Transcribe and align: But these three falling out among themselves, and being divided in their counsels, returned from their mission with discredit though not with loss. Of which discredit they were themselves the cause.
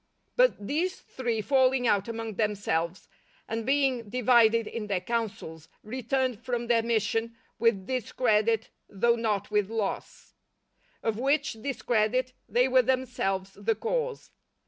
But 0.35 0.65
these 0.65 0.95
three 0.99 1.41
falling 1.41 1.85
out 1.87 2.07
among 2.07 2.33
themselves, 2.33 3.07
and 3.47 3.67
being 3.67 4.09
divided 4.09 4.65
in 4.65 4.87
their 4.87 4.99
counsels, 4.99 5.69
returned 5.83 6.43
from 6.43 6.65
their 6.65 6.81
mission 6.81 7.35
with 7.59 7.85
discredit 7.85 8.71
though 8.89 9.15
not 9.15 9.51
with 9.51 9.69
loss. 9.69 10.33
Of 11.03 11.19
which 11.19 11.53
discredit 11.61 12.33
they 12.49 12.67
were 12.67 12.81
themselves 12.81 13.53
the 13.53 13.75
cause. 13.75 14.31